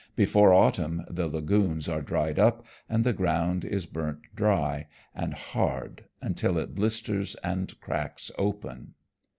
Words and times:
Before 0.15 0.51
autumn 0.51 1.03
the 1.11 1.27
lagoons 1.27 1.87
are 1.87 2.01
dried 2.01 2.39
up, 2.39 2.65
and 2.89 3.03
the 3.03 3.13
ground 3.13 3.63
is 3.63 3.85
burnt 3.85 4.21
dry 4.33 4.87
and 5.13 5.35
hard 5.35 6.05
until 6.23 6.57
it 6.57 6.73
blisters 6.73 7.35
and 7.43 7.79
cracks 7.79 8.31
open. 8.35 8.95